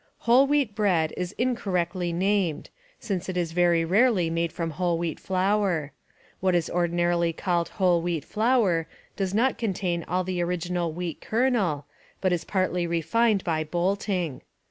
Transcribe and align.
Whole 0.25 0.47
Wheat 0.47 0.73
Bread 0.73 1.13
is 1.15 1.33
incorrectly 1.33 2.11
named, 2.11 2.71
since 2.99 3.29
it 3.29 3.37
is 3.37 3.51
very 3.51 3.85
rarely 3.85 4.31
made 4.31 4.51
from 4.51 4.71
whole 4.71 4.97
wheat 4.97 5.19
flour. 5.19 5.91
What 6.39 6.55
is 6.55 6.71
ordinarily 6.71 7.33
called 7.33 7.69
whole 7.69 8.01
wheat 8.01 8.25
flour 8.25 8.87
does 9.15 9.35
not 9.35 9.59
contain 9.59 10.03
all 10.07 10.23
the 10.23 10.41
original 10.41 10.91
wheat 10.91 11.21
kernel, 11.21 11.85
but 12.19 12.33
is 12.33 12.43
partly 12.45 12.87
refined 12.87 13.43
by 13.43 13.63
bolting. 13.63 14.41